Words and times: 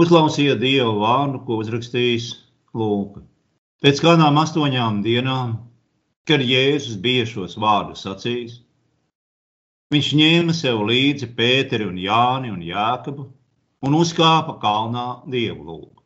Uzklausiet 0.00 0.60
Dieva 0.62 0.92
vārdu, 0.96 1.42
ko 1.44 1.58
uzrakstījis 1.60 2.30
Lūka. 2.76 3.20
Pēc 3.84 4.00
kādām 4.00 4.38
astoņām 4.40 5.02
dienām, 5.04 5.56
kad 6.28 6.44
Jēzus 6.44 6.96
bija 7.04 7.26
šos 7.28 7.58
vārdus 7.60 8.06
sacījis, 8.06 8.54
viņš 9.92 10.10
ņēma 10.20 10.56
sev 10.56 10.80
līdzi 10.88 11.28
Pēteri 11.36 11.88
un 11.90 12.00
Jāni 12.00 12.52
un 12.54 12.62
Jākabu 12.64 13.26
un 13.84 13.98
uzkāpa 13.98 14.56
kalnā 14.62 15.06
Dievu 15.28 15.66
lūgu. 15.68 16.02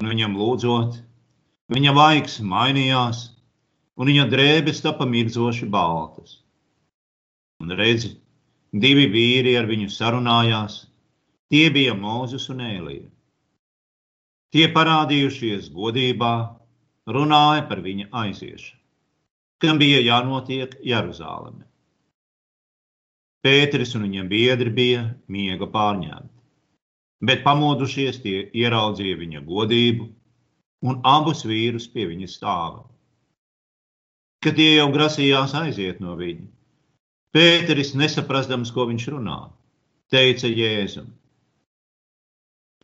Un 0.00 0.10
viņam 0.12 0.36
lūdzot, 0.40 0.96
viņa 1.72 1.94
vaigs 1.96 2.40
mainījās, 2.44 3.22
un 3.96 4.12
viņa 4.12 4.28
drēbes 4.32 4.82
tapa 4.84 5.08
mirdzoši 5.08 5.68
baltas. 5.72 6.38
Un 7.60 7.76
redzi, 7.76 8.14
divi 8.72 9.08
vīri 9.12 9.56
ar 9.60 9.68
viņu 9.68 9.88
sarunājās, 9.92 10.84
tie 11.52 11.66
bija 11.74 11.94
Mūzes 11.98 12.48
un 12.52 12.62
Ēlija. 12.64 13.08
Tie 14.54 14.66
parādījušies 14.72 15.70
godībā, 15.74 16.34
runāja 17.06 17.66
par 17.68 17.82
viņa 17.84 18.08
aiziešanu, 18.22 18.80
kam 19.62 19.78
bija 19.82 20.00
jānotiek 20.02 20.74
Jeruzalemē. 20.84 21.64
Pēteris 23.46 23.94
un 23.94 24.06
viņa 24.08 24.24
biedri 24.30 24.72
bija 24.74 25.02
miega 25.30 25.68
pārņemti, 25.70 26.32
bet 27.28 27.44
pamodušies 27.46 28.18
tie 28.24 28.40
ieraudzīja 28.50 29.18
viņa 29.20 29.42
godību 29.46 30.08
un 30.86 30.98
abus 31.06 31.44
vīrus 31.46 31.86
pie 31.92 32.08
viņa 32.10 32.30
stāva. 32.32 32.82
Kad 34.42 34.58
tie 34.58 34.76
jau 34.76 34.88
grasījās 34.94 35.54
aiziet 35.58 36.02
no 36.02 36.16
viņa, 36.18 36.46
Pēteris, 37.36 37.92
nesaprastams, 37.98 38.70
ko 38.72 38.86
viņš 38.88 39.06
runā, 39.12 39.38
teica 40.08 40.48
Jēzum: 40.48 41.10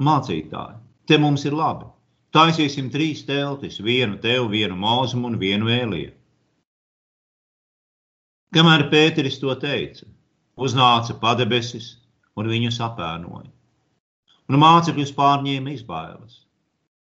Mācītāji, 0.01 0.79
te 1.07 1.19
mums 1.21 1.45
ir 1.45 1.53
labi. 1.53 1.89
Taisīsim 2.33 2.89
trīs 2.89 3.27
teltis, 3.29 3.77
vienu 3.85 4.17
tev, 4.21 4.47
vienu 4.49 4.77
mūzum 4.81 5.27
un 5.29 5.37
vienu 5.37 5.69
ēliju. 5.69 6.15
Kamēr 8.57 8.87
Pēteris 8.93 9.37
to 9.41 9.53
teica, 9.61 10.07
uznāca 10.57 11.17
padebesis 11.21 11.99
un 12.37 12.49
viņu 12.49 12.73
sapēnoja. 12.73 13.51
Un 14.49 14.59
mācekļus 14.61 15.13
pārņēma 15.17 15.75
izbailes, 15.77 16.41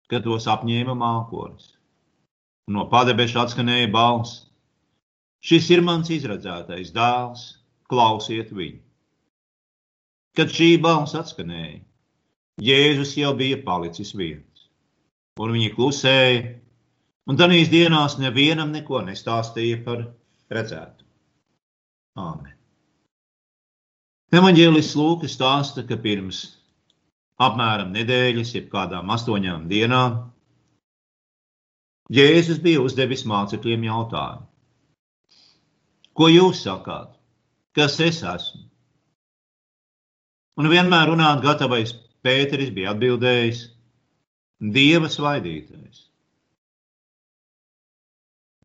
kad 0.08 0.24
tos 0.24 0.48
apņēma 0.48 0.96
mākonis. 0.96 1.74
No 2.72 2.86
padebeša 2.88 3.44
atskanēja 3.44 3.92
balss: 3.92 4.46
Šis 5.44 5.68
ir 5.72 5.84
mans 5.84 6.08
izredzētais 6.12 6.92
dēls, 6.96 7.44
klausiet 7.92 8.52
viņu. 8.56 8.80
Kad 10.36 10.52
šī 10.54 10.74
balss 10.80 11.16
atskanēja, 11.18 11.80
Jēzus 12.60 13.14
jau 13.16 13.32
bija 13.36 13.56
palicis 13.64 14.12
viens, 14.12 14.66
un 15.40 15.54
viņi 15.56 15.70
klusēja, 15.72 16.40
un 17.30 17.38
tanīs 17.40 17.70
dienās 17.72 18.18
nevienam 18.20 18.74
neko 18.74 19.00
nestāstīja 19.06 19.80
par 19.86 20.02
redzētu. 20.52 21.06
Āmen. 22.20 22.56
Evanģēlis 24.36 24.92
Lūks 24.98 25.32
stāsta, 25.38 25.86
ka 25.88 25.96
pirms 25.98 26.42
apmēram 27.40 27.94
nedēļas, 27.96 28.52
jeb 28.58 28.68
kādām 28.74 29.08
astoņām 29.16 29.64
dienām, 29.70 30.20
Jēzus 32.10 32.58
bija 32.58 32.82
uzdevis 32.82 33.22
mācekļiem 33.30 33.86
jautājumu: 33.86 34.46
Ko 36.18 36.26
jūs 36.28 36.64
sakāt? 36.66 37.14
Kas 37.78 38.00
es 38.02 38.18
esmu? 38.26 38.64
Un 40.58 40.66
vienmēr 40.72 41.06
runāt 41.12 41.38
gatavais 41.44 41.94
Pēteris 42.26 42.72
bija 42.76 42.94
atbildējis: 42.94 43.64
Dieva 44.60 45.08
svaidītais. 45.08 46.06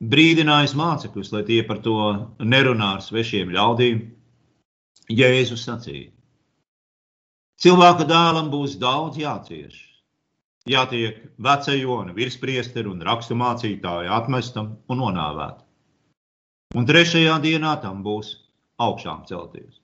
Brīdinājis 0.04 0.76
mācekļus, 0.76 1.32
lai 1.32 1.44
tie 1.48 1.62
par 1.64 1.80
to 1.86 1.96
nerunā 2.44 2.98
ar 2.98 3.04
svešiem 3.06 3.54
ļaudīm, 3.56 4.04
Jēzus 5.08 5.64
sacīja: 5.70 6.12
Cilvēka 7.64 8.04
dēlam 8.10 8.50
būs 8.52 8.76
daudz 8.82 9.16
jācieš, 9.22 9.78
jātiek 10.68 11.22
vecajona, 11.40 12.12
virspriesteru 12.18 12.92
un 12.92 13.06
rakstu 13.08 13.38
mācītāju 13.40 14.12
atmestam 14.12 14.74
un 14.92 15.00
nonāvētam. 15.00 15.64
Un 16.76 16.88
trešajā 16.90 17.38
dienā 17.46 17.78
tam 17.80 18.04
būs 18.04 18.34
augšām 18.84 19.24
celties. 19.30 19.80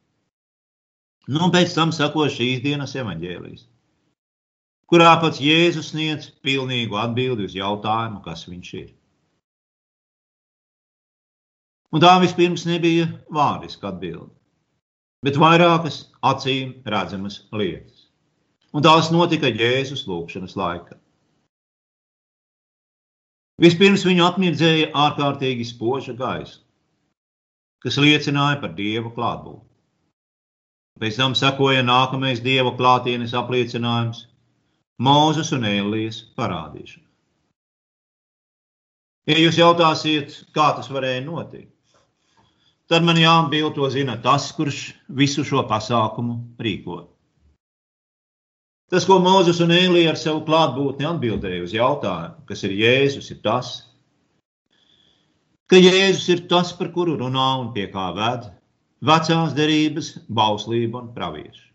Nu, 1.30 1.44
un 1.46 1.52
pēc 1.54 1.76
tam 1.78 1.92
sako 1.94 2.26
šīs 2.34 2.64
dienas 2.64 2.96
evaņģēlijas, 2.98 3.68
kurā 4.90 5.12
pats 5.22 5.42
Jēzus 5.44 5.92
sniedz 5.94 6.32
pilnīgu 6.46 6.98
atbildi 6.98 7.46
uz 7.50 7.54
jautājumu, 7.56 8.24
kas 8.26 8.48
viņš 8.50 8.72
ir. 8.80 8.90
Un 11.92 12.02
tā 12.02 12.16
vispirms 12.24 12.66
nebija 12.66 13.06
vārdiska 13.36 13.92
atbilde, 13.92 14.32
bet 15.28 15.38
vairākas 15.38 16.06
acīm 16.26 16.74
redzamas 16.90 17.42
lietas. 17.52 18.08
Un 18.74 18.84
tās 18.86 19.12
notika 19.14 19.52
Jēzus 19.52 20.08
lūgšanas 20.08 20.56
laikā. 20.58 20.98
Vispirms 23.62 24.08
viņu 24.08 24.24
apmirdzēja 24.26 24.94
ārkārtīgi 24.98 25.68
spoža 25.70 26.16
gaisa, 26.18 26.64
kas 27.84 28.00
liecināja 28.02 28.58
par 28.64 28.72
Dieva 28.78 29.12
klātbūtni. 29.14 29.71
Pēc 31.00 31.18
tam 31.18 31.36
sekoja 31.38 31.84
nākamais 31.86 32.42
dieva 32.44 32.74
klātienes 32.78 33.34
apliecinājums- 33.38 34.26
Mūzes 35.08 35.52
un 35.56 35.64
Elijas 35.66 36.20
parādīšana. 36.38 37.08
Ja 39.30 39.38
jūs 39.38 39.58
jautāsiet, 39.58 40.36
kā 40.54 40.76
tas 40.76 40.90
varēja 40.90 41.24
notikt, 41.26 41.72
tad 42.90 43.06
man 43.08 43.16
jāatbild 43.16 43.76
to 43.76 43.90
zina 43.90 44.18
tas, 44.22 44.52
kurš 44.52 44.92
visu 45.08 45.46
šo 45.48 45.64
pasākumu 45.70 46.38
rīkoja. 46.60 47.08
Tas, 48.92 49.06
ko 49.08 49.22
Mūzes 49.24 49.62
un 49.64 49.72
Elija 49.72 50.12
ar 50.12 50.18
savu 50.20 50.42
klātbūtni 50.44 51.08
atbildēja 51.08 51.64
uz 51.64 51.72
jautājumu, 51.72 52.44
kas 52.50 52.66
ir 52.68 52.74
Jēzus, 52.76 53.30
ir 53.32 53.40
tas, 53.46 53.70
ka 55.72 55.80
Jēzus 55.80 56.28
ir 56.34 56.42
tas, 56.52 56.74
par 56.76 56.92
kuru 56.92 57.16
runā 57.22 57.48
un 57.62 57.70
pie 57.72 57.88
kā 57.94 58.10
ved, 58.18 58.50
vecās 59.02 59.54
derības, 59.58 60.16
bauslība 60.30 61.02
un 61.02 61.12
pravieši. 61.16 61.68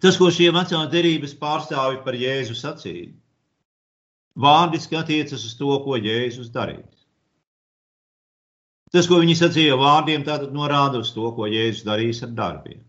Tas, 0.00 0.16
ko 0.16 0.30
šie 0.32 0.48
vecās 0.56 0.88
derības 0.92 1.34
pārstāvi 1.36 2.00
par 2.04 2.16
Jēzu 2.16 2.56
sacīja, 2.56 3.10
vārdiski 4.40 4.96
attiecas 4.96 5.44
uz 5.44 5.56
to, 5.58 5.74
ko 5.84 5.98
Jēzus 6.00 6.48
darīs. 6.54 7.04
Tas, 8.90 9.06
ko 9.06 9.20
viņi 9.20 9.36
sacīja 9.38 9.76
vārdiem, 9.78 10.24
tātad 10.26 10.54
norāda 10.56 11.02
uz 11.04 11.12
to, 11.14 11.28
ko 11.36 11.46
Jēzus 11.46 11.84
darīs 11.86 12.22
ar 12.24 12.32
darbiem. 12.38 12.80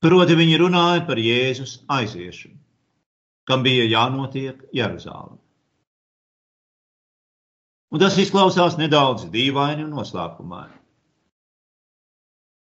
Proti, 0.00 0.38
viņi 0.38 0.56
runāja 0.62 1.04
par 1.06 1.20
Jēzus 1.20 1.82
aiziešanu, 1.90 2.56
kam 3.50 3.62
bija 3.66 3.84
jānotiek 3.90 4.64
Jeruzālē. 4.74 5.36
Un 7.88 8.00
tas 8.00 8.16
izklausās 8.20 8.76
nedaudz 8.80 9.28
dīvaini 9.32 9.84
un 9.84 9.94
noslēpumaini. 9.96 10.77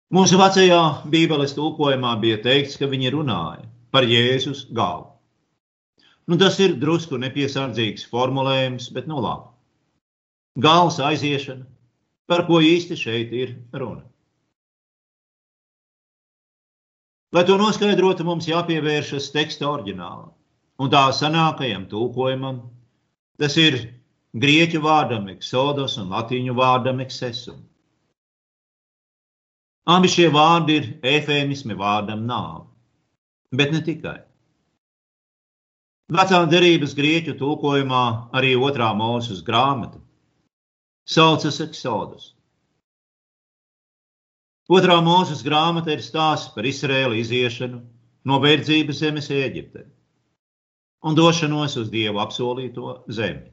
Mūsu 0.10 0.40
vecajā 0.42 0.82
Bībeles 1.14 1.54
tulkojumā 1.54 2.16
bija 2.22 2.40
teikts, 2.42 2.80
ka 2.82 2.88
viņi 2.90 3.12
runāja 3.14 3.68
par 3.94 4.08
Jēzus 4.10 4.64
galvu. 4.74 5.12
Nu, 6.30 6.38
tas 6.38 6.58
ir 6.62 6.76
drusku 6.82 7.18
nepiesardzīgs 7.22 8.08
formulējums, 8.10 8.90
bet 8.94 9.06
nu 9.10 9.22
labi. 9.22 9.50
Gāles 10.66 10.98
aiziešana, 11.02 11.66
par 12.30 12.46
ko 12.50 12.58
īsti 12.62 12.98
šeit 12.98 13.34
ir 13.38 13.54
runa. 13.74 14.02
Lai 17.34 17.46
to 17.46 17.60
noskaidrotu, 17.62 18.26
mums 18.26 18.50
jāpievēršas 18.50 19.30
teksta 19.36 19.70
oriģinālam 19.70 20.34
un 20.82 20.90
tā 20.90 21.06
senākajam 21.14 21.86
tulkojumam. 21.92 22.64
Tas 23.38 23.58
ir 23.62 23.78
grieķu 24.34 24.82
vārdam 24.82 25.30
eksodos 25.30 26.00
un 26.02 26.10
latīņu 26.16 26.58
vārdam 26.58 27.06
eksesum. 27.06 27.62
Abi 29.90 30.10
šie 30.12 30.28
vārdi 30.34 30.76
ir 30.80 30.90
efēmismi 31.18 31.78
vārdam 31.78 32.26
nāve, 32.30 32.68
bet 33.56 33.72
ne 33.74 33.82
tikai. 33.86 34.20
Vecā 36.14 36.44
derības 36.50 36.94
grieķu 36.98 37.36
tulkojumā 37.40 38.04
arī 38.38 38.56
otrā 38.58 38.90
mūzes 38.98 39.42
grāmata 39.46 40.02
saucas 41.10 41.58
Exodus. 41.66 42.34
Otrā 44.70 45.00
mūzes 45.02 45.42
grāmata 45.46 45.96
ir 45.96 46.04
stāsts 46.06 46.54
par 46.54 46.68
Izraēlu 46.70 47.18
iziešanu 47.18 47.80
no 48.30 48.38
verdzības 48.44 49.02
zemes 49.02 49.30
Eģipte 49.34 49.88
un 51.10 51.18
došanos 51.18 51.78
uz 51.82 51.90
Dievu 51.90 52.22
apsolīto 52.22 53.00
zemi. 53.10 53.48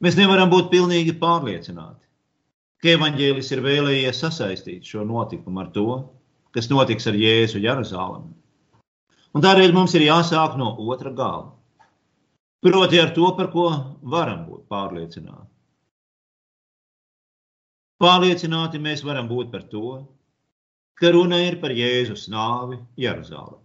Mēs 0.00 0.16
nevaram 0.16 0.48
būt 0.48 0.70
pilnīgi 0.72 1.16
pārliecināti, 1.20 2.07
ka 2.82 2.94
evaņģēlis 2.94 3.52
ir 3.54 3.62
vēlējies 3.64 4.22
sasaistīt 4.24 4.86
šo 4.86 5.04
notikumu 5.06 5.64
ar 5.64 5.70
to, 5.74 5.86
kas 6.54 6.70
notiks 6.70 7.08
ar 7.10 7.18
Jēzu 7.18 7.62
Jeruzalemē. 7.62 8.32
Un 9.36 9.44
tādēļ 9.44 9.74
mums 9.76 9.94
ir 9.98 10.06
jāsāk 10.06 10.56
no 10.60 10.72
otra 10.90 11.12
gala. 11.14 11.52
Proti 12.64 12.98
ar 12.98 13.12
to, 13.14 13.28
par 13.38 13.50
ko 13.52 13.68
varam 14.02 14.46
būt 14.48 14.64
pārliecināti. 14.72 15.50
Pārliecināti 18.02 18.80
mēs 18.82 19.02
varam 19.06 19.28
būt 19.30 19.50
par 19.52 19.66
to, 19.70 19.88
ka 20.98 21.10
runa 21.14 21.38
ir 21.44 21.58
par 21.62 21.74
Jēzus 21.74 22.28
nāvi 22.30 22.78
Jeruzālē. 22.98 23.58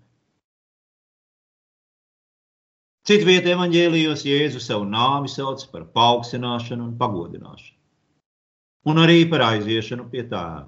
Citvietā 3.10 3.52
evanģēlijos 3.54 4.24
Jēzus 4.26 4.70
savu 4.70 4.86
nāvi 4.90 5.30
sauc 5.32 5.66
par 5.74 5.84
paaugstināšanu 5.98 6.86
un 6.86 6.94
pagodināšanu, 7.02 7.80
un 8.90 9.00
arī 9.04 9.24
par 9.32 9.46
aiziešanu 9.48 10.10
pie 10.12 10.26
tēva. 10.28 10.68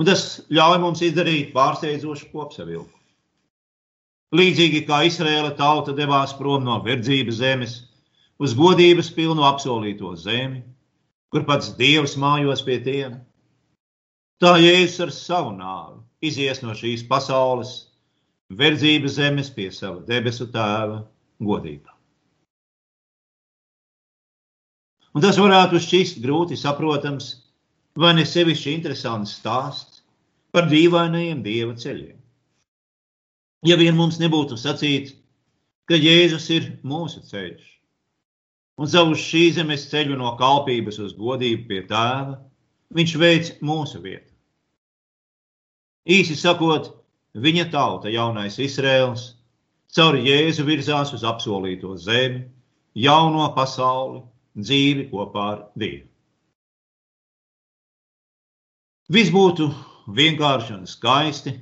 Un 0.00 0.08
tas 0.08 0.24
ļauj 0.48 0.78
mums 0.80 1.02
izdarīt 1.04 1.52
pārsteidzošu 1.52 2.30
kopsavilku. 2.32 2.96
Līdzīgi 4.32 4.86
kā 4.88 5.02
Izraēla 5.04 5.52
tauta 5.58 5.92
devās 5.92 6.32
prom 6.38 6.64
no 6.64 6.78
verdzības 6.84 7.40
zemes 7.42 7.74
uz 8.40 8.54
godības 8.56 9.12
pilnu 9.12 9.44
apsolīto 9.44 10.14
zemi, 10.16 10.62
kur 11.28 11.44
pats 11.48 11.74
Dievs 11.76 12.16
mājos 12.16 12.64
pie 12.64 12.78
tiem, 12.84 13.20
tā 14.40 14.56
Jēzus 14.60 15.04
ar 15.04 15.12
savu 15.16 15.52
nāvi 15.58 16.00
izies 16.32 16.62
no 16.64 16.72
šīs 16.76 17.04
pasaules 17.08 17.74
verdzības 18.56 19.18
zemes 19.20 19.52
pie 19.52 19.68
sava 19.72 20.00
debesu 20.08 20.48
tēva 20.52 21.02
godībā. 21.40 21.91
Un 25.12 25.24
tas 25.24 25.38
varētu 25.40 25.80
šķist 25.82 26.22
grūti 26.24 26.56
saprotams, 26.56 27.32
vai 27.98 28.14
ne 28.16 28.24
sevišķi 28.28 28.72
interesants 28.72 29.34
stāsts 29.40 30.00
par 30.52 30.70
dīvainajiem 30.70 31.42
dieva 31.44 31.76
ceļiem. 31.76 32.16
Ja 33.68 33.76
vien 33.78 33.96
mums 33.98 34.18
nebūtu 34.22 34.56
sacīts, 34.58 35.14
ka 35.86 35.98
Jēzus 35.98 36.48
ir 36.54 36.70
mūsu 36.86 37.20
ceļš, 37.28 37.66
un 38.80 38.88
savu 38.88 39.18
šī 39.18 39.44
zemes 39.58 39.84
ceļu 39.90 40.16
no 40.18 40.32
kalpības 40.40 40.98
uz 41.04 41.12
godību 41.18 41.68
pie 41.68 41.84
tēva, 41.90 42.40
viņš 42.96 43.14
veids 43.20 43.54
mūsu 43.60 44.00
vietu. 44.02 44.30
Īsi 46.08 46.34
sakot, 46.38 46.90
Viņa 47.32 47.70
tauta, 47.72 48.10
jaunais 48.12 48.58
Izraels, 48.60 49.38
caur 49.88 50.18
Jēzu 50.20 50.66
virzās 50.68 51.14
uz 51.16 51.22
apsolīto 51.24 51.94
zemi, 51.96 52.42
jauno 52.92 53.46
pasauli, 53.56 54.20
dzīvi 54.58 55.08
kopā 55.10 55.44
ar 55.54 55.60
Dievu. 55.78 56.08
Viss 59.12 59.32
būtu 59.34 59.66
vienkārši 60.16 60.74
un 60.76 60.86
skaisti, 60.88 61.52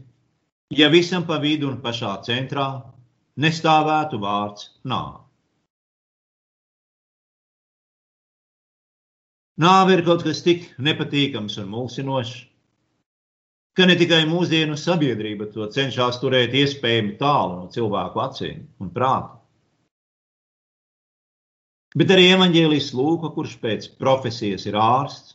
ja 0.70 0.90
visam 0.92 1.24
pa 1.26 1.40
vidu 1.42 1.70
un 1.70 1.80
pašā 1.82 2.12
centrā 2.26 2.66
nestāvētu 3.40 4.20
vārds 4.22 4.68
nāve. 4.84 5.18
Nāve 9.60 9.96
ir 9.98 10.04
kaut 10.06 10.22
kas 10.24 10.44
tik 10.44 10.70
nepatīkams 10.78 11.58
un 11.60 11.66
mulsinošs, 11.72 12.36
ka 13.76 13.88
ne 13.88 13.96
tikai 13.98 14.22
mūsdienu 14.28 14.78
sabiedrība 14.78 15.50
to 15.52 15.66
cenšas 15.74 16.20
turēt 16.22 16.54
iespējami 16.56 17.18
tālu 17.20 17.58
no 17.58 17.68
cilvēku 17.74 18.22
acīm 18.24 18.62
un 18.80 18.94
prāta. 18.94 19.39
Bet 21.98 22.12
arī 22.14 22.28
evanģēlijs 22.34 22.92
Lūka, 22.94 23.32
kurš 23.34 23.56
pēc 23.62 23.88
profesijas 23.98 24.66
ir 24.70 24.78
ārsts, 24.78 25.34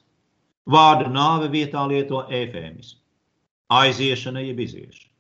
vārdu 0.72 1.12
nāve 1.12 1.50
vietā 1.52 1.84
lieto 1.88 2.24
efēmismu- 2.30 3.02
aiziešana 3.82 4.46
jeb 4.46 4.60
iziešana. 4.60 5.12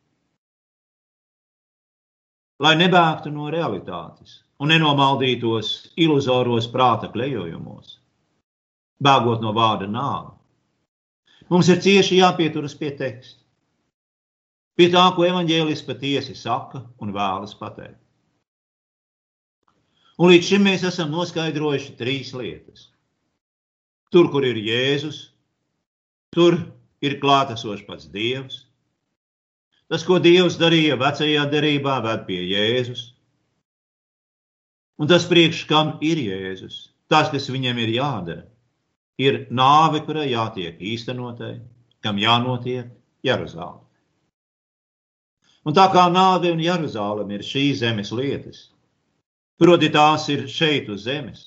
Lai 2.64 2.76
nebēgtu 2.80 3.34
no 3.36 3.50
realitātes 3.52 4.40
un 4.60 4.72
nenomaldītos 4.72 5.92
iluzoros 6.00 6.72
prāta 6.72 7.12
klejojumos, 7.12 8.00
bēgot 9.04 9.42
no 9.44 9.52
vārda 9.52 9.90
nāve, 9.92 10.36
Mums 11.46 11.68
ir 11.70 11.78
cieši 11.78 12.18
jāpieturas 12.18 12.74
pie 12.78 12.90
teksta, 12.98 13.38
pie 14.80 14.88
tā, 14.94 15.04
ko 15.14 15.28
evaņģēlis 15.28 15.84
patiesi 15.86 16.34
saka 16.40 16.82
un 17.06 17.14
vēlas 17.14 17.54
pateikt. 17.60 18.02
Un 20.16 20.32
līdz 20.32 20.50
šim 20.50 20.64
mēs 20.68 20.86
esam 20.88 21.12
noskaidrojuši 21.12 21.96
trīs 22.00 22.32
lietas. 22.36 22.90
Tur, 24.14 24.30
kur 24.32 24.46
ir 24.48 24.56
Jēzus, 24.62 25.18
tur 26.32 26.58
ir 27.04 27.18
klātesošs 27.20 27.84
pats 27.88 28.08
Dievs. 28.14 28.62
Tas, 29.92 30.06
ko 30.08 30.22
Dievs 30.24 30.56
darīja 30.62 30.96
vecajā 30.98 31.44
derībā, 31.52 32.00
ved 32.06 32.26
pie 32.30 32.40
Jēzus. 32.48 33.10
Un 35.02 35.12
tas 35.12 35.28
priekš 35.28 35.66
kam 35.68 35.98
ir 36.06 36.22
Jēzus, 36.24 36.94
tas, 37.12 37.28
kas 37.34 37.52
viņam 37.52 37.84
ir 37.84 37.98
jādara 37.98 38.46
ir 39.18 39.46
nāve, 39.52 40.02
kurai 40.06 40.30
jātiek 40.32 40.80
īstenotai, 40.80 41.60
kam 42.04 42.20
jānotiek 42.20 42.92
Jeruzālē. 43.26 43.82
Un 45.66 45.74
tā 45.74 45.88
kā 45.94 46.06
nāve 46.14 46.52
un 46.54 46.62
Jeruzālēm 46.62 47.32
ir 47.34 47.46
šīs 47.46 47.82
zemes 47.82 48.12
lietas, 48.14 48.70
proti 49.62 49.92
tās 49.94 50.28
ir 50.34 50.48
šeit 50.52 50.90
uz 50.94 51.06
zemes, 51.06 51.44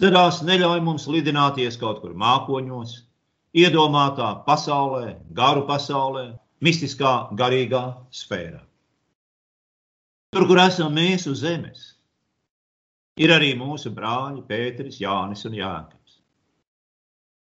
tad 0.00 0.16
tās 0.16 0.42
neļauj 0.46 0.82
mums 0.84 1.08
lidināties 1.10 1.78
kaut 1.80 2.00
kur 2.04 2.14
mākoņos, 2.14 2.94
iedomātā 3.56 4.30
pasaulē, 4.46 5.16
garu 5.36 5.66
pasaulē, 5.68 6.26
mistiskā, 6.60 7.16
garīgā 7.36 7.84
sfērā. 8.12 8.62
Tur, 10.36 10.48
kur 10.48 10.60
esam 10.60 10.96
mēs 10.96 11.28
uz 11.30 11.40
zemes, 11.44 11.92
ir 13.16 13.32
arī 13.32 13.54
mūsu 13.56 13.92
brāļi 13.94 14.42
Pēteris, 14.48 15.00
Jānis 15.00 15.46
un 15.48 15.56
Jānis 15.56 16.06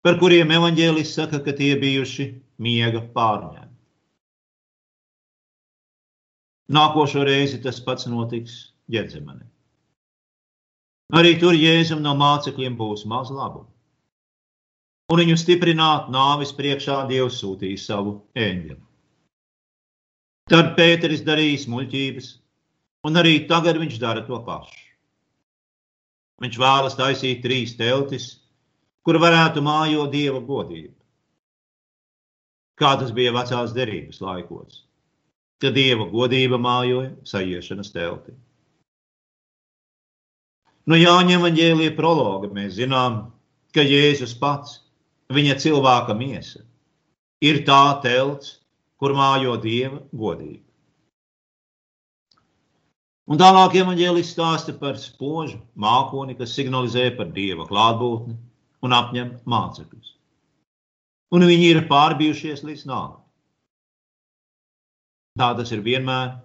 par 0.09 0.19
kuriem 0.21 0.53
evaņģēlis 0.55 1.15
saka, 1.17 1.41
ka 1.45 1.53
tie 1.57 1.75
bijuši 1.81 2.31
miega 2.65 3.03
pārņēmi. 3.15 3.75
Nākošo 6.77 7.25
reizi 7.29 7.63
tas 7.65 7.81
pats 7.85 8.07
notiks 8.09 8.59
ģerzemenē. 8.93 9.48
Arī 11.17 11.39
tur 11.41 11.57
Jēzum 11.57 12.03
no 12.05 12.13
mācekļiem 12.21 12.75
būs 12.77 13.07
maz 13.09 13.31
labu. 13.33 13.63
Un 15.09 15.23
viņu 15.23 15.39
stiprināt 15.41 16.11
nāvis 16.13 16.51
priekšā 16.53 17.07
Dievs 17.09 17.39
sūtīs 17.41 17.87
savu 17.89 18.19
eņģeli. 18.37 18.83
Tad 20.53 20.75
Pēteris 20.77 21.25
darīs 21.25 21.65
muļķības, 21.69 22.29
un 23.09 23.21
arī 23.21 23.35
tagad 23.49 23.81
viņš 23.81 23.97
dara 24.01 24.25
to 24.27 24.37
pašu. 24.45 24.85
Viņš 26.45 26.59
vēlas 26.61 26.97
taisīt 26.99 27.41
trīs 27.45 27.73
teltis, 27.77 28.29
kur 29.05 29.17
varētu 29.21 29.65
mājot 29.65 30.13
dieva 30.13 30.43
godību. 30.45 30.93
Kā 32.79 32.93
tas 33.01 33.11
bija 33.17 33.33
vecās 33.35 33.73
derības 33.75 34.21
laikos, 34.23 34.83
kad 35.59 35.73
dieva 35.75 36.05
godība 36.13 36.61
mājoja 36.61 37.11
sajiešanas 37.27 37.91
telti. 37.97 38.37
No 40.89 40.97
Jāņa 40.97 41.37
evaņģēlīja 41.37 41.95
prologa 41.99 42.49
mēs 42.49 42.79
zinām, 42.79 43.19
ka 43.77 43.85
Jēzus 43.85 44.33
pats, 44.41 44.79
viņa 45.29 45.59
cilvēka 45.61 46.17
miesa, 46.17 46.63
ir 47.45 47.61
tā 47.69 47.83
telts, 48.05 48.55
kur 48.97 49.13
mājo 49.15 49.59
dieva 49.61 50.01
godība. 50.17 50.65
Un 53.29 53.37
tālāk 53.37 53.77
evaņģēlis 53.83 54.33
stāsta 54.33 54.73
par 54.81 54.97
spožu 54.97 55.59
mākoni, 55.77 56.39
kas 56.39 56.57
signalizē 56.57 57.11
par 57.19 57.29
dieva 57.37 57.69
klātbūtni 57.69 58.39
un 58.89 58.97
apņem 58.97 59.35
mācekļus. 59.45 60.15
Un 61.37 61.45
viņi 61.45 61.69
ir 61.75 61.85
pārbijušies 61.91 62.65
līdz 62.65 62.89
nāvei. 62.89 63.21
Tā 65.39 65.53
tas 65.61 65.71
ir 65.77 65.85
vienmēr, 65.85 66.39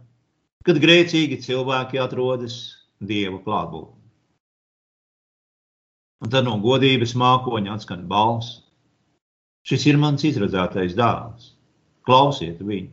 kad 0.67 0.83
grēcīgi 0.83 1.39
cilvēki 1.47 2.03
atrodas 2.03 2.57
Dieva 3.03 3.39
klātbūtnē. 3.43 4.02
Un 6.23 6.31
tad 6.31 6.47
no 6.47 6.55
godības 6.63 7.17
mākoņa 7.19 7.75
atskan 7.75 8.05
balss. 8.07 8.61
Šis 9.67 9.87
ir 9.91 9.99
mans 9.99 10.23
izredzētais 10.27 10.95
dēls. 10.95 11.51
Klausiet 12.07 12.61
viņu. 12.63 12.91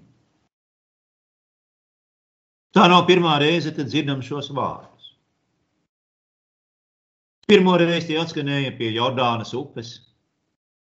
Tā 2.75 2.87
nav 2.90 3.06
pirmā 3.08 3.38
reize, 3.42 3.72
kad 3.75 3.90
dzirdam 3.90 4.20
šos 4.22 4.50
vārdus. 4.54 5.08
Pirmo 7.50 7.75
reizi 7.80 8.12
tie 8.12 8.20
atskanēja 8.20 8.76
pie 8.78 8.92
Jordānas 8.94 9.50
upes, 9.58 9.96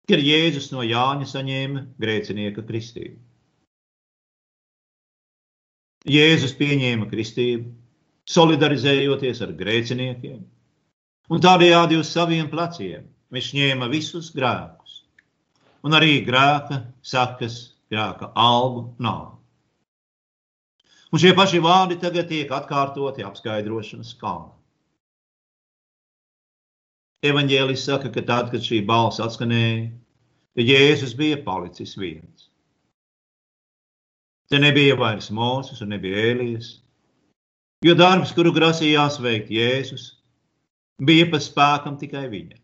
kad 0.08 0.20
Jēzus 0.20 0.68
no 0.74 0.84
Jāņa 0.84 1.28
saņēma 1.30 1.84
grēcinieka 2.00 2.64
kristību. 2.68 3.16
Jēzus 6.08 6.52
pieņēma 6.60 7.08
kristību, 7.08 7.72
solidarizējoties 8.28 9.40
ar 9.44 9.56
grēciniekiem, 9.56 10.44
un 11.28 11.42
tādējādi 11.44 11.98
uz 12.00 12.10
saviem 12.12 12.48
pleciem 12.50 13.06
viņš 13.34 13.48
ņēma 13.56 13.88
visus 13.92 14.30
grēkus, 14.34 15.02
un 15.84 15.96
arī 15.98 16.20
grēka 16.26 16.82
sakas, 17.04 17.58
grēka 17.92 18.32
algu 18.34 18.88
nav. 18.98 19.36
Un 21.12 21.20
šie 21.20 21.32
paši 21.36 21.60
vārdi 21.64 21.96
tagad 22.00 22.28
tiek 22.28 22.50
atkārtoti 22.52 23.24
apskaidrošanas 23.24 24.12
kalnā. 24.20 24.52
Evanģēlis 27.24 27.82
saka, 27.88 28.12
ka 28.14 28.22
tad, 28.22 28.52
kad 28.52 28.62
šī 28.62 28.84
balss 28.86 29.18
atskanēja, 29.24 29.88
Jēzus 30.58 31.14
bija 31.14 31.38
palicis 31.46 31.94
viens. 31.98 32.48
Te 34.50 34.58
nebija 34.58 34.96
vairs 34.98 35.30
Mozus 35.30 35.82
un 35.84 35.92
nebija 35.94 36.18
Ēlijas, 36.32 36.70
jo 37.84 37.94
darbs, 37.98 38.32
kuru 38.34 38.50
grasījās 38.54 39.18
veikt 39.22 39.52
Jēzus, 39.54 40.17
bija 40.98 41.28
pa 41.30 41.40
spēkam 41.42 41.98
tikai 42.00 42.26
viņam. 42.32 42.62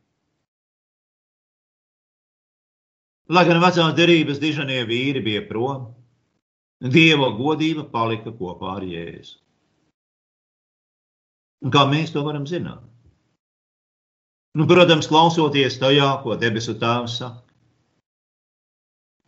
Lai 3.32 3.44
gan 3.48 3.62
vecās 3.62 3.94
derības 3.96 4.40
dižanie 4.42 4.82
vīri 4.88 5.22
bija 5.24 5.44
prom, 5.48 5.92
Dieva 6.84 7.30
godība 7.32 7.86
palika 7.88 8.28
kopā 8.34 8.74
ar 8.76 8.84
Jēzu. 8.84 9.38
Un 11.64 11.72
kā 11.72 11.86
mēs 11.88 12.12
to 12.12 12.20
varam 12.26 12.44
zināt? 12.44 12.82
Nu, 14.54 14.66
protams, 14.68 15.08
klausoties 15.08 15.78
tajā, 15.80 16.10
ko 16.22 16.36
debesu 16.38 16.76
Tēvs 16.78 17.16
saka. 17.22 17.40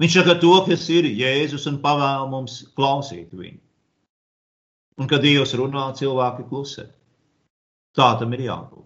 Viņš 0.03 0.19
saka 0.19 0.35
to, 0.43 0.53
kas 0.67 0.85
ir 0.93 1.09
Jēzus 1.09 1.65
un 1.71 1.81
pavēl 1.83 2.29
mums 2.31 2.61
klausīt 2.77 3.33
viņu. 3.33 3.63
Un 5.01 5.09
kad 5.09 5.25
Dievs 5.25 5.55
runā, 5.57 5.89
cilvēki 5.97 6.45
klusē. 6.51 6.87
Tā 7.97 8.11
tam 8.21 8.37
ir 8.37 8.45
jābūt. 8.51 8.86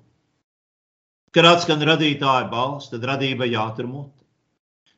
Kad 1.35 1.47
atskan 1.47 1.83
radītāja 1.87 2.49
balss, 2.51 2.91
tad 2.91 3.05
radība 3.07 3.47
jātur 3.47 3.87
mute. 3.87 4.17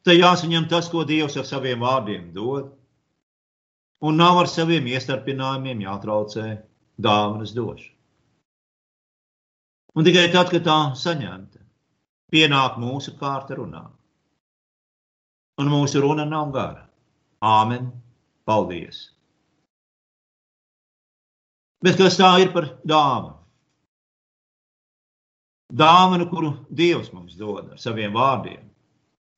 Te 0.03 0.17
jāsaņem 0.17 0.69
tas, 0.71 0.89
ko 0.91 1.05
Dievs 1.07 1.37
ar 1.39 1.47
saviem 1.47 1.83
vārdiem 1.85 2.31
dod, 2.35 2.73
un 4.03 4.17
nav 4.19 4.41
ar 4.41 4.51
saviem 4.51 4.89
iestarpinājumiem 4.91 5.85
jātraucē 5.85 6.47
dāvanas 6.99 7.53
došana. 7.55 7.99
Un 9.93 10.09
tikai 10.09 10.31
tad, 10.33 10.49
kad 10.51 10.65
tā 10.65 10.79
saņemta, 10.97 11.61
pienāk 12.33 12.81
mūsu 12.81 13.13
kārta 13.21 13.59
runāt 13.59 13.93
un 15.61 15.69
mūsu 15.69 16.01
runa 16.01 16.25
nav 16.25 16.53
gara. 16.55 16.87
Āmen! 17.43 17.91
Paldies! 18.49 19.05
Bet 21.83 21.99
kas 21.99 22.17
tā 22.19 22.31
ir 22.43 22.51
par 22.55 22.71
dāvanu? 22.87 23.42
Dāvana, 25.73 26.29
kuru 26.29 26.53
Dievs 26.69 27.13
mums 27.15 27.37
dod 27.39 27.73
ar 27.73 27.81
saviem 27.81 28.13
vārdiem, 28.13 28.61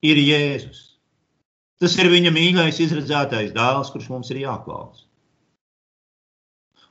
ir 0.02 0.18
Jēzus. 0.18 0.82
Tas 1.78 1.94
ir 1.98 2.10
viņa 2.10 2.32
mīļais, 2.34 2.80
izredzētais 2.82 3.52
dēls, 3.54 3.90
kurš 3.94 4.08
mums 4.10 4.30
ir 4.34 4.42
jāklausa. 4.42 5.06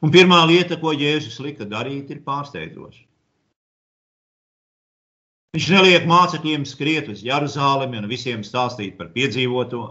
Un 0.03 0.11
pirmā 0.11 0.41
lieta, 0.47 0.77
ko 0.79 0.91
Jēzus 0.95 1.39
lika 1.43 1.67
darīt, 1.67 2.11
ir 2.11 2.23
pārsteidzoša. 2.23 3.03
Viņš 5.53 5.69
neliek 5.69 6.07
mācekļiem 6.09 6.63
skriet 6.65 7.11
uz 7.13 7.21
Jeruzalemi 7.23 7.99
un 7.99 8.09
visiem 8.09 8.41
stāstīt 8.47 8.95
par 8.97 9.11
piedzīvoto, 9.13 9.83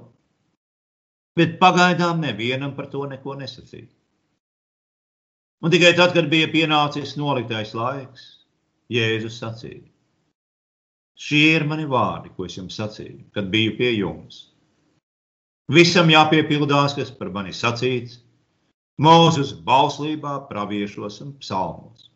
bet 1.39 1.61
pagaidām 1.61 2.21
nevienam 2.25 2.75
par 2.77 2.89
to 2.93 3.05
neko 3.09 3.37
nesacīja. 3.39 3.93
Un 5.63 5.71
tikai 5.71 5.93
tad, 5.95 6.17
kad 6.17 6.27
bija 6.33 6.49
pienācis 6.51 7.15
noliktais 7.15 7.77
laiks, 7.79 8.42
Jēzus 8.93 9.39
sacīja: 9.43 9.87
Šie 11.23 11.45
ir 11.57 11.67
mani 11.69 11.87
vārdi, 11.89 12.33
ko 12.37 12.49
es 12.49 12.57
jums 12.59 12.77
sacīju, 12.81 13.31
kad 13.37 13.51
biju 13.53 13.77
pie 13.79 13.93
jums. 13.95 14.49
Visam 15.73 16.11
jāpiepildās, 16.11 16.97
kas 16.99 17.13
par 17.17 17.31
mani 17.35 17.55
sacīts, 17.57 18.19
Mūzes 19.01 19.55
bauslībā, 19.67 20.35
praviešos 20.51 21.23
un 21.25 21.33
psalmos. 21.41 22.11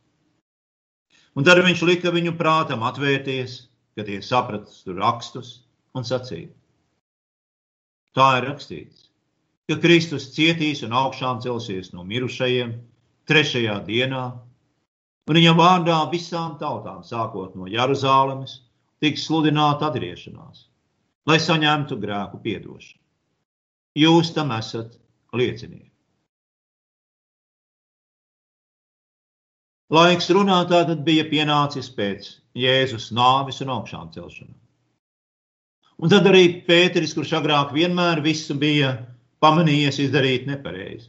Un 1.34 1.44
tad 1.44 1.58
viņš 1.64 1.82
lika 1.88 2.12
viņu 2.12 2.34
prātam 2.36 2.84
atvērties, 2.84 3.56
kad 3.96 4.06
tie 4.06 4.20
saprata 4.22 4.94
rakstus 4.94 5.64
un 5.96 6.04
sacīja. 6.04 6.52
Tā 8.16 8.28
ir 8.38 8.46
rakstīts, 8.50 9.08
ka 9.68 9.80
Kristus 9.80 10.28
cietīs 10.36 10.84
un 10.84 10.92
augšām 10.92 11.40
celsies 11.44 11.90
no 11.96 12.04
mirušajiem 12.04 12.76
trešajā 13.28 13.80
dienā, 13.88 14.24
un 15.26 15.40
viņa 15.40 15.54
vārdā 15.58 15.98
visām 16.12 16.54
tautām, 16.60 17.02
sākot 17.06 17.56
no 17.58 17.66
Jeruzalemes, 17.70 18.60
tiks 19.02 19.26
sludināta 19.26 19.90
atgriešanās, 19.90 20.66
lai 21.26 21.38
saņemtu 21.42 21.98
grēku 22.02 22.40
piedošanu. 22.44 23.02
Jūs 23.96 24.32
tam 24.36 24.52
esat 24.52 24.98
liecinieki. 25.32 25.90
Laiks 29.96 30.28
runāt 30.34 30.72
tātad 30.72 31.02
bija 31.06 31.24
pienācis 31.30 31.88
pēc 31.94 32.28
Jēzus 32.58 33.12
nāves 33.14 33.60
un 33.62 33.70
augšām 33.76 34.10
celšanas. 34.14 34.62
Un 35.96 36.12
tad 36.12 36.26
arī 36.28 36.60
Pēteris, 36.66 37.14
kurš 37.16 37.36
agrāk 37.38 37.70
vienmēr 37.72 38.20
visu 38.24 38.56
bija 38.58 38.90
pamanījies 39.40 40.00
izdarīt 40.04 40.48
nepareizi. 40.50 41.08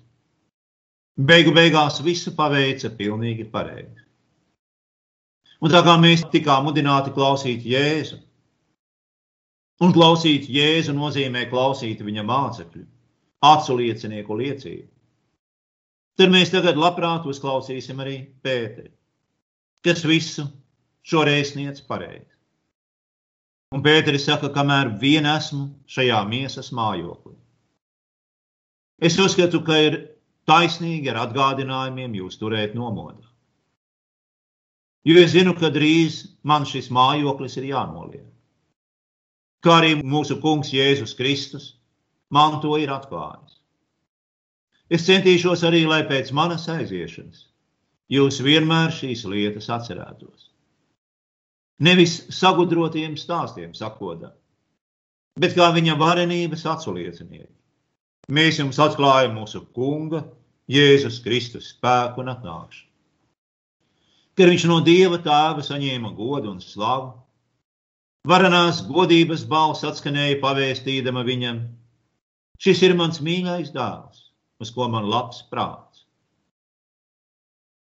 Beigu 1.18 1.52
beigās 1.56 1.98
visu 2.06 2.32
paveica 2.38 2.94
pilnīgi 2.94 3.50
pareizi. 3.52 4.07
Un 5.62 5.74
tā 5.74 5.82
kā 5.86 5.96
mēs 5.98 6.26
tikām 6.34 6.68
mudināti 6.68 7.14
klausīt 7.16 7.64
Jēzu, 7.66 8.20
un 9.82 9.96
klausīt 9.96 10.46
Jēzu 10.54 10.94
nozīmē 10.94 11.48
klausīt 11.50 12.04
viņa 12.06 12.26
mācekļu, 12.28 12.86
acu 13.54 13.80
liecinieku 13.80 14.38
liecību 14.38 14.88
tad 16.18 16.34
mēs 16.34 16.52
tagad 16.54 16.80
labprāt 16.82 17.28
uzklausīsim 17.30 18.02
arī 18.02 18.18
Pēteri, 18.44 18.90
kas 19.86 20.04
visu 20.06 20.48
šoreiz 21.08 21.54
sniedz 21.54 21.84
pareizi. 21.86 22.34
Un 23.76 23.84
Pēteris 23.84 24.26
saka, 24.26 24.50
kamēr 24.56 24.94
vien 25.02 25.28
esmu 25.30 25.68
šajā 25.92 26.22
miesas 26.30 26.72
mājoklī. 26.74 27.36
Es 28.98 29.18
uzskatu, 29.22 29.62
ka 29.62 29.78
ir 29.84 29.98
taisnīgi 30.50 31.12
ar 31.12 31.26
atgādinājumiem 31.28 32.16
jūs 32.18 32.40
turēt 32.42 32.74
nomodā. 32.74 33.27
Jo 35.08 35.22
es 35.22 35.32
zinu, 35.32 35.54
ka 35.56 35.70
drīz 35.72 36.24
man 36.44 36.66
šis 36.68 36.90
mājoklis 36.92 37.56
ir 37.62 37.70
jānoliek. 37.70 38.26
Kā 39.64 39.80
arī 39.80 39.94
mūsu 40.04 40.36
kungs 40.44 40.74
Jēzus 40.76 41.16
Kristus 41.16 41.70
man 42.30 42.60
to 42.64 42.76
ir 42.82 42.92
atklājis. 42.92 43.62
Es 44.92 45.06
centīšos 45.08 45.64
arī, 45.68 45.86
lai 45.88 46.02
pēc 46.08 46.34
manas 46.36 46.68
aiziešanas 46.72 47.46
jūs 48.12 48.40
vienmēr 48.44 48.92
šīs 48.96 49.26
lietas 49.28 49.68
atcerētos. 49.74 50.50
Nevis 51.84 52.18
sagudrotiem 52.34 53.16
stāstiem 53.20 53.74
sakodā, 53.78 54.32
bet 55.40 55.56
kā 55.58 55.70
viņa 55.76 55.96
varenības 56.00 56.66
aculiecinieki. 56.72 57.54
Mēs 58.34 58.60
jums 58.60 58.80
atklājam 58.84 59.38
mūsu 59.38 59.64
Kunga, 59.76 60.26
Jēzus 60.68 61.22
Kristus 61.24 61.72
spēku 61.76 62.24
un 62.24 62.34
atnākšanu. 62.34 62.88
Kad 64.38 64.52
viņš 64.52 64.68
no 64.70 64.82
Dieva 64.86 65.18
tēva 65.26 65.64
saņēma 65.66 66.12
godu 66.18 66.52
un 66.54 66.60
slavu, 66.62 67.08
varenās 68.30 68.84
godības 68.86 69.48
balss 69.50 69.86
atskanēja 69.88 70.38
pavēstīdama 70.44 71.24
viņam: 71.26 71.64
Šis 72.62 72.84
ir 72.86 72.94
mans 73.00 73.18
mīļais 73.24 73.74
dēls, 73.74 74.28
uz 74.62 74.74
ko 74.76 74.90
man 74.94 75.10
labs 75.10 75.42
prāts. 75.50 76.06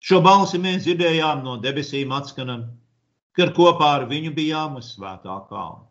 Šo 0.06 0.22
balsi 0.22 0.62
mēs 0.62 0.86
dzirdējām 0.86 1.44
no 1.44 1.58
debesīm 1.60 2.12
atskanam, 2.16 2.66
kad 3.36 3.52
kopā 3.58 3.92
ar 4.00 4.08
viņu 4.08 4.32
bijām 4.36 4.80
uz 4.80 4.94
svētā 4.96 5.38
kalna. 5.50 5.88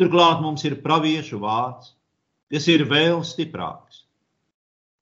Turklāt 0.00 0.40
mums 0.44 0.64
ir 0.68 0.80
praviešu 0.84 1.38
vārds, 1.40 1.92
kas 2.52 2.66
ir 2.72 2.84
vēl 2.90 3.22
stiprāks. 3.24 4.02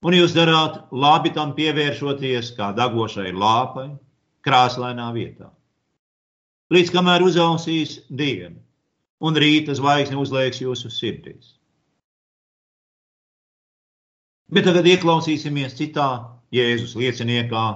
Un 0.01 0.17
jūs 0.17 0.33
darāt 0.33 0.79
labi 0.97 1.33
tam 1.37 1.53
pievēršoties 1.57 2.55
kā 2.57 2.71
dagošai 2.77 3.35
lāpai, 3.37 3.91
krāsainā 4.47 5.11
vietā. 5.13 5.51
Līdz 6.73 6.93
kamēr 6.95 7.25
uzausīs 7.27 7.99
diena 8.09 8.57
un 9.21 9.37
rīta 9.37 9.75
zvaigzne 9.77 10.17
uzlieks 10.17 10.63
jūsu 10.63 10.89
sirdīs. 10.95 11.57
Bet 14.51 14.65
tagad 14.67 14.89
ieklausīsimies 14.89 15.77
citā 15.79 16.09
Jēzus 16.51 16.97
lieciniekā, 16.99 17.67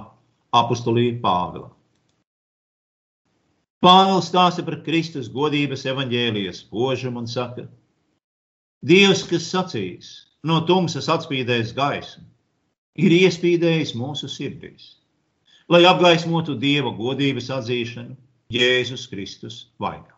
apustulī 0.55 1.11
Pāvila. 1.21 1.69
Pāvils 3.85 4.31
stāsta 4.31 4.65
par 4.65 4.81
Kristus 4.83 5.29
godības 5.31 5.85
evaņģēlijas 5.87 6.65
spožumu 6.65 7.21
un 7.21 7.29
saka, 7.29 7.67
Dievs, 8.85 9.23
kas 9.29 9.45
sacīs, 9.49 10.09
no 10.45 10.61
tumsas 10.69 11.09
atspīdēs 11.09 11.73
gaismu, 11.77 12.25
ir 13.01 13.15
iespīdējis 13.17 13.95
mūsu 13.97 14.29
sirdīs, 14.31 14.95
lai 15.71 15.83
apgaismotu 15.89 16.55
Dieva 16.61 16.93
godības 16.95 17.49
atzīšanu 17.57 18.15
Jēzus 18.53 19.07
Kristus 19.09 19.65
vaigā. 19.81 20.13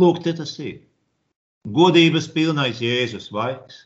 Lūk, 0.00 0.22
te 0.24 0.34
tas 0.34 0.52
ir. 0.62 0.80
Godības 1.68 2.30
pilnais 2.32 2.80
Jēzus 2.82 3.28
vaigs, 3.34 3.84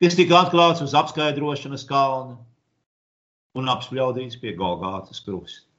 kas 0.00 0.16
tika 0.16 0.38
atklāts 0.44 0.84
uz 0.84 0.94
apskaidrošanas 0.96 1.84
kalna 1.88 2.38
un 3.58 3.72
apspļaudīts 3.72 4.38
pie 4.40 4.54
Golgātas 4.58 5.22
krusta. 5.24 5.69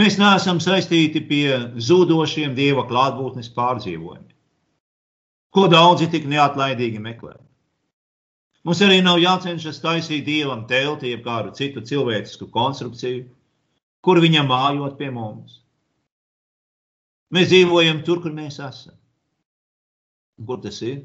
Mēs 0.00 0.16
neesam 0.16 0.56
saistīti 0.64 1.20
pie 1.28 1.46
zudošiem 1.76 2.54
dieva 2.56 2.86
klātbūtnes 2.88 3.50
pārdzīvojumiem, 3.52 4.30
ko 5.52 5.66
daudzi 5.68 6.08
tik 6.14 6.24
neatlaidīgi 6.32 7.02
meklē. 7.02 7.34
Mums 8.64 8.80
arī 8.86 9.02
nav 9.04 9.18
jācenšas 9.20 9.82
taisīt 9.82 10.24
dievam 10.24 10.64
telti, 10.70 11.10
jeb 11.12 11.24
kādu 11.26 11.52
citu 11.58 11.82
cilvēcisku 11.84 12.48
konstrukciju, 12.54 13.26
kur 14.00 14.20
viņam 14.22 14.48
mājot 14.48 14.96
pie 14.96 15.10
mums. 15.12 15.58
Mēs 17.32 17.50
dzīvojam 17.50 18.00
tur, 18.06 18.22
kur 18.24 18.32
mēs 18.32 18.60
esam. 18.62 18.96
Un 20.38 20.48
kur 20.48 20.60
tas 20.64 20.80
ir? 20.86 21.02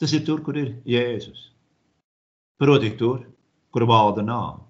Tas 0.00 0.12
ir 0.12 0.24
tur, 0.24 0.40
kur 0.44 0.56
ir 0.60 0.76
Jēzus. 0.88 1.50
Proti, 2.60 2.92
tur, 2.96 3.26
kur 3.72 3.84
valda 3.88 4.24
nāve. 4.24 4.65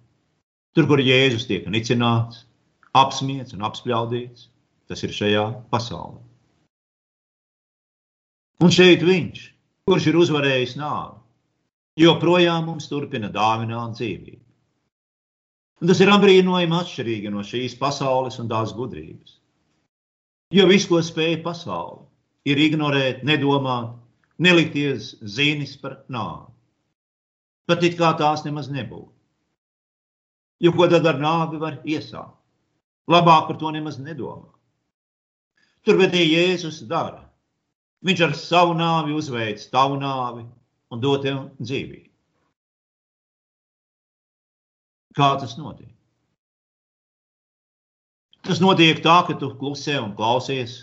Tur, 0.77 0.85
kur 0.91 1.01
Jēzus 1.01 1.47
tiek 1.49 1.65
nicināts, 1.73 2.43
apspiesti 2.93 3.57
un 3.57 3.65
apspļaudīts, 3.65 4.51
tas 4.91 5.03
ir 5.07 5.15
šajā 5.17 5.45
pasaulē. 5.73 6.21
Un 8.61 8.73
šeit 8.73 9.05
viņš, 9.05 9.41
kurš 9.89 10.11
ir 10.11 10.19
uzvarējis 10.21 10.75
nāvi, 10.81 11.17
joprojām 12.01 12.69
mums 12.69 12.91
turpina 12.93 13.33
dāvināt 13.33 13.97
dzīvību. 13.97 14.43
Un 15.81 15.91
tas 15.91 16.01
ir 16.05 16.13
apbrīnojami 16.13 16.79
atšķirīgi 16.83 17.33
no 17.33 17.45
šīs 17.45 17.77
pasaules 17.81 18.37
un 18.41 18.53
tās 18.53 18.77
gudrības. 18.77 19.39
Jo 20.53 20.69
viss, 20.69 20.89
ko 20.89 21.01
spēja 21.05 21.41
pasaule, 21.45 22.05
ir 22.49 22.61
ignorēt, 22.69 23.25
nedomāt, 23.29 23.97
nelikties 24.41 25.15
zīnis 25.25 25.77
par 25.81 26.03
nāvi. 26.13 26.53
Pat 27.67 27.85
it 27.85 27.97
kā 27.99 28.13
tās 28.21 28.45
nemaz 28.45 28.69
nebūtu. 28.73 29.16
Jo 30.61 30.73
ko 30.73 30.89
tad 30.89 31.07
ar 31.07 31.19
nāvi 31.21 31.61
var 31.61 31.81
iesākt? 31.85 32.35
Labāk 33.11 33.47
par 33.51 33.59
to 33.61 33.71
nemaz 33.71 34.01
nedomā. 34.03 34.49
Turpretī 35.87 36.25
Jēzus 36.25 36.81
dara. 36.91 37.23
Viņš 38.07 38.23
ar 38.27 38.35
savu 38.39 38.75
nāvi 38.79 39.15
uzveic 39.15 39.63
tavu 39.71 39.99
nāvi 40.01 40.43
un 40.91 41.03
dod 41.03 41.23
tev 41.27 41.45
dzīvību. 41.61 42.11
Kā 45.17 45.29
tas 45.41 45.55
notiek? 45.57 45.93
Tas 48.47 48.61
notiek 48.63 49.01
tā, 49.03 49.17
ka 49.27 49.35
tu 49.39 49.49
klusē 49.59 49.97
un 50.03 50.13
klausies, 50.19 50.77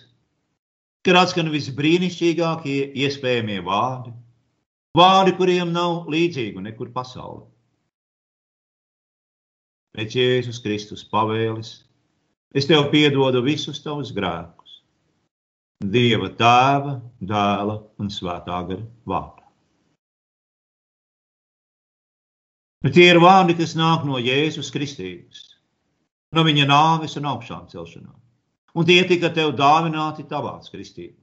kad 1.05 1.19
atskan 1.19 1.51
visbrīnišķīgākie 1.53 2.79
iespējamie 3.05 3.61
vārdi, 3.63 4.11
vārdi, 4.97 5.35
kuriem 5.37 5.71
nav 5.75 6.09
līdzīgu 6.11 6.63
nekur 6.65 6.91
pasaulē 6.95 7.52
pēc 9.93 10.17
Jēzus 10.17 10.59
Kristus 10.63 11.05
pavēles, 11.05 11.75
es 12.57 12.67
tev 12.69 12.89
piedodu 12.93 13.43
visus 13.45 13.81
tavus 13.83 14.11
grēkus. 14.15 14.79
Dieva 15.83 16.29
tēva, 16.39 16.97
dēla 17.19 17.79
un 17.99 18.11
svētā 18.13 18.59
gara 18.69 18.85
vārdā. 19.09 19.41
Bet 22.83 22.95
tie 22.97 23.09
ir 23.11 23.21
vārdi, 23.23 23.55
kas 23.59 23.77
nāk 23.79 24.03
no 24.07 24.19
Jēzus 24.19 24.71
Kristības, 24.73 25.43
no 26.35 26.43
viņa 26.43 26.67
nāves 26.67 27.15
un 27.19 27.29
augšām 27.31 27.69
celšanām. 27.71 28.19
Un 28.73 28.87
tie 28.89 29.03
tika 29.07 29.29
tev 29.29 29.53
dāvināti 29.55 30.25
tavās 30.27 30.71
kristībās. 30.73 31.19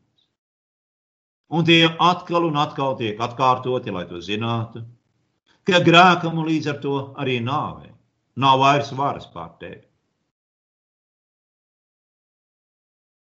Un 1.50 1.66
tie 1.66 1.82
atkal 1.98 2.46
un 2.46 2.56
atkal 2.62 2.94
tiek 3.00 3.18
atkārtoti, 3.18 3.90
lai 3.90 4.04
to 4.06 4.20
zinātu, 4.22 4.84
ka 5.66 5.82
grēkam 5.82 6.38
un 6.38 6.46
līdz 6.46 6.70
ar 6.70 6.78
to 6.84 6.94
arī 7.18 7.40
nāvei 7.42 7.89
nav 8.40 8.60
vairs 8.62 8.92
varas 8.96 9.28
pār 9.34 9.52
tevi. 9.60 9.84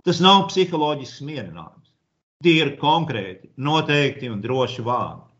Tas 0.05 0.20
nav 0.20 0.48
psiholoģisks 0.50 1.22
mierinājums. 1.24 1.92
Tie 2.44 2.59
ir 2.61 2.74
konkrēti, 2.81 3.48
noteikti 3.57 4.29
un 4.29 4.42
droši 4.44 4.85
vārdi. 4.85 5.31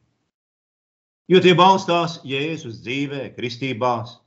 Jo 1.29 1.41
tie 1.45 1.53
balstās 1.57 2.19
Jēzus 2.25 2.81
dzīvē, 2.85 3.27
kristībās, 3.37 4.19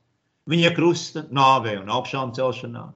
viņa 0.50 0.72
krusta, 0.76 1.24
nāvē 1.34 1.76
un 1.80 1.90
augšām 1.94 2.32
celšanā, 2.34 2.86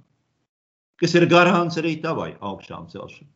kas 1.03 1.15
ir 1.19 1.27
garants 1.31 1.79
arī 1.83 1.97
tavai 2.03 2.33
augšām 2.39 2.89
celšanai. 2.91 3.31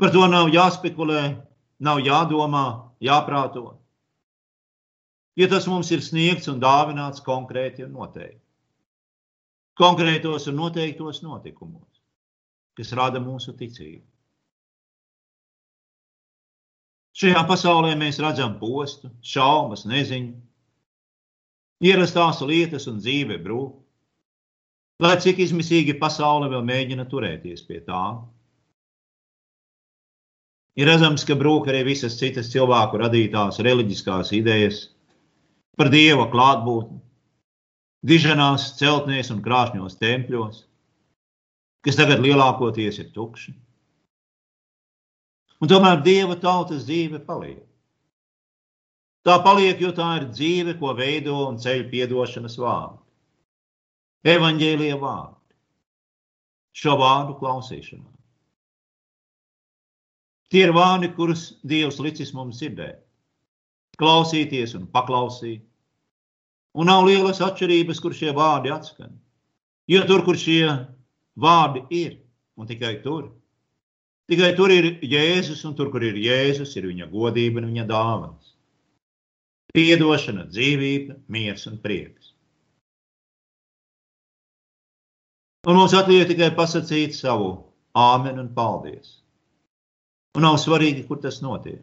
Par 0.00 0.12
to 0.12 0.26
nav 0.28 0.50
jāspekulē, 0.52 1.22
nav 1.80 2.00
jādomā, 2.04 2.66
jāprāto 3.00 3.78
ja 5.36 5.48
tas 5.52 5.68
mums 5.68 5.92
ir 5.92 6.02
sniegts 6.04 6.48
un 6.52 6.60
dāvināts 6.62 7.24
konkrēti 7.24 7.84
un 7.86 7.94
noteikti. 7.96 8.42
Konkrētos 9.76 10.48
un 10.48 10.56
noteiktos 10.56 11.20
notikumos, 11.22 12.00
kas 12.78 12.94
rada 12.96 13.20
mūsu 13.20 13.52
ticību. 13.58 14.04
Šajā 17.16 17.42
pasaulē 17.48 17.94
mēs 17.96 18.18
redzam 18.20 18.58
postu, 18.60 19.08
šaubas, 19.24 19.86
neziņu, 19.88 20.34
ierastās 21.88 22.42
lietas 22.44 22.88
un 22.90 22.98
dzīve 23.00 23.38
brūk. 23.44 23.76
Lai 25.00 25.14
cik 25.20 25.40
izmisīgi 25.44 25.98
pasaule 26.00 26.48
vēl 26.48 26.64
mēģina 26.64 27.04
turēties 27.08 27.64
pie 27.68 27.82
tā, 27.84 28.02
ir 30.76 30.88
redzams, 30.88 31.24
ka 31.28 31.36
brūk 31.36 31.68
arī 31.68 31.82
visas 31.88 32.16
citas 32.16 32.48
cilvēku 32.52 33.00
radītās 33.00 33.60
reliģiskās 33.64 34.32
idejas, 34.36 34.86
par 35.76 35.90
dieva 35.92 36.26
klātbūtni, 36.32 36.98
diženās 38.06 38.72
celtnēs 38.80 39.30
un 39.34 39.42
krāšņos 39.44 39.98
tempļos, 40.00 40.64
kas 41.84 41.98
tagad 42.00 42.22
lielākoties 42.24 43.00
ir 43.02 43.12
tukši. 43.14 43.54
Un 45.60 45.70
tomēr 45.72 46.02
dieva 46.04 46.36
tautas 46.40 46.84
dzīve 46.88 47.20
paliek. 47.24 47.62
Tā 49.26 49.38
paliek, 49.42 49.80
jo 49.82 49.90
tā 49.96 50.08
ir 50.20 50.28
dzīve, 50.30 50.76
ko 50.78 50.92
veido 50.94 51.38
un 51.48 51.56
ceļ 51.58 51.88
piedošanas 51.90 52.58
vārdi. 52.62 53.00
Evanģēlīja 54.36 54.98
vārdi. 55.00 55.34
Šo 56.76 56.94
vārdu 57.00 57.34
klausīšanā. 57.40 58.12
Tie 60.52 60.62
ir 60.62 60.72
vārdi, 60.76 61.10
kurus 61.16 61.56
Dievs 61.66 61.98
licis 62.04 62.30
mums 62.36 62.60
dzirdēt 62.60 63.05
klausīties 64.00 64.74
un 64.78 64.86
paklausīt. 64.92 65.64
Un 66.76 66.90
nav 66.90 67.06
lielas 67.08 67.40
atšķirības, 67.40 68.00
kur 68.04 68.14
šie 68.16 68.34
vārdi 68.36 68.72
atskan. 68.72 69.14
Jo 69.88 70.02
tur, 70.08 70.24
kur 70.26 70.36
šie 70.36 70.66
vārdi 71.40 71.84
ir, 71.94 72.18
un 72.58 72.68
tikai 72.68 72.98
tur, 73.04 73.30
tikai 74.28 74.52
tur 74.58 74.74
ir 74.74 74.90
Jēzus, 75.00 75.64
un 75.68 75.76
tur, 75.78 75.88
kur 75.94 76.04
ir 76.04 76.18
Jēzus, 76.20 76.74
ir 76.76 76.88
viņa 76.90 77.08
godība 77.12 77.62
un 77.62 77.70
viņa 77.70 77.86
dāvāns. 77.88 78.54
Piedošana, 79.76 80.46
dzīvība, 80.52 81.20
miers 81.32 81.66
un 81.70 81.78
prieks. 81.80 82.32
Un 85.66 85.74
mums 85.80 85.96
atliek 85.98 86.28
tikai 86.28 86.52
pasakīt 86.54 87.16
savu 87.16 87.50
āmeni 87.96 88.38
un 88.44 88.52
paldies. 88.54 89.16
Un 90.36 90.44
nav 90.44 90.60
svarīgi, 90.62 91.06
kur 91.08 91.18
tas 91.22 91.40
notiek. 91.42 91.80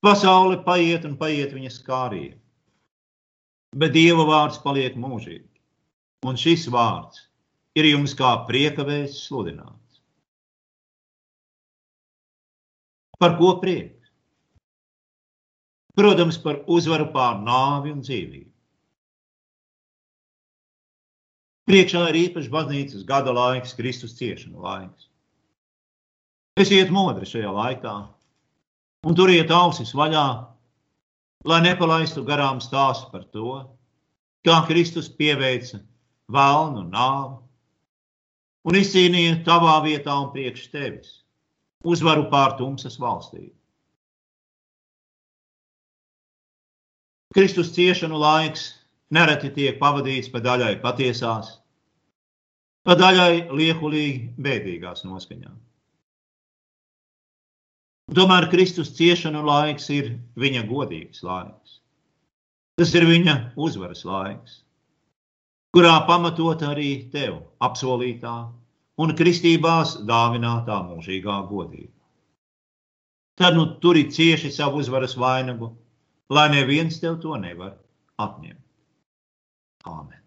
Pasaule 0.00 0.56
paiet 0.64 1.04
un 1.04 1.16
paiet 1.20 1.50
viņas 1.52 1.80
skārie, 1.82 2.30
bet 3.76 3.92
Dieva 3.92 4.24
vārds 4.28 4.60
paliek 4.64 4.96
mūžīgi. 4.96 5.44
Un 6.24 6.36
šis 6.40 6.66
vārds 6.72 7.26
ir 7.76 7.88
jums 7.88 8.14
kā 8.16 8.30
prieka 8.48 8.84
vēsts 8.84 9.26
sludināts. 9.28 10.00
Par 13.20 13.36
ko 13.36 13.54
prieks? 13.60 14.08
Protams, 15.96 16.38
par 16.40 16.62
uzvaru 16.64 17.10
pār 17.12 17.40
nāvi 17.44 17.92
un 17.92 18.00
dzīvību. 18.00 18.48
Priekšā 21.68 22.06
ir 22.10 22.18
īpašs 22.24 22.48
baznīcas 22.50 23.04
gada 23.06 23.34
laiks, 23.36 23.76
Kristus 23.76 24.16
ciešanu 24.16 24.64
laiks. 24.64 25.10
Esiet 26.60 26.88
modri 26.90 27.28
šajā 27.28 27.52
laikā, 27.54 27.92
un 29.06 29.16
turiet 29.16 29.50
ausis 29.54 29.92
vaļā, 29.96 30.26
lai 31.48 31.60
nepalaistu 31.64 32.24
garām 32.26 32.60
stāstu 32.60 33.08
par 33.12 33.24
to, 33.34 33.54
kā 34.44 34.58
Kristus 34.68 35.08
pieveica 35.08 35.80
vēlnu 36.32 36.84
nāvu 36.90 37.38
un 38.68 38.76
izcīnīja 38.76 39.40
tavā 39.46 39.78
vietā 39.86 40.16
un 40.20 40.28
priekš 40.34 40.68
tevis 40.74 41.16
uzvaru 41.84 42.26
pār 42.32 42.58
tumsas 42.58 42.98
valstīm. 43.00 43.48
Kristus 47.32 47.70
ciešanu 47.72 48.18
laiks 48.18 48.66
nereti 49.14 49.52
tiek 49.54 49.78
pavadīts 49.80 50.28
pa 50.32 50.42
daļai 50.42 50.74
patiesās, 50.82 51.54
pa 52.84 52.96
daļai 52.98 53.46
liekulīgi 53.54 54.34
bēdīgās 54.42 55.06
noskaņā. 55.06 55.52
Tomēr 58.10 58.48
Kristus 58.50 58.88
ciešanu 58.96 59.44
laiks 59.46 59.84
ir 59.94 60.08
viņa 60.42 60.64
godīgs 60.66 61.22
laiks. 61.22 61.76
Tas 62.80 62.90
ir 62.98 63.04
viņa 63.06 63.34
uzvaras 63.60 64.02
laiks, 64.08 64.56
kurā 65.76 65.92
pamatot 66.08 66.64
arī 66.66 66.90
tev 67.12 67.36
apsolītā 67.62 68.34
un 69.00 69.14
kristībās 69.20 69.94
dāvinātā 70.08 70.80
mūžīgā 70.88 71.36
godība. 71.52 71.94
Tad 73.40 73.56
nu 73.56 73.68
turi 73.84 74.08
cieši 74.12 74.50
savu 74.52 74.82
uzvaras 74.82 75.14
vainagu, 75.16 75.70
lai 76.34 76.48
neviens 76.52 76.98
tev 77.00 77.20
to 77.22 77.38
nevar 77.40 77.76
atņemt. 78.20 78.64
Āmen. 79.86 80.19